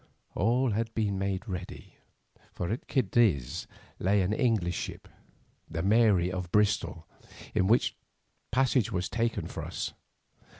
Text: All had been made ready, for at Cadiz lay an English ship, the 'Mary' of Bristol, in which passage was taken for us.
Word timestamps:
All 0.33 0.71
had 0.71 0.91
been 0.95 1.19
made 1.19 1.47
ready, 1.47 1.97
for 2.53 2.71
at 2.71 2.87
Cadiz 2.87 3.67
lay 3.99 4.23
an 4.23 4.33
English 4.33 4.75
ship, 4.75 5.07
the 5.69 5.83
'Mary' 5.83 6.31
of 6.31 6.51
Bristol, 6.51 7.07
in 7.53 7.67
which 7.67 7.95
passage 8.51 8.91
was 8.91 9.07
taken 9.07 9.45
for 9.45 9.63
us. 9.63 9.93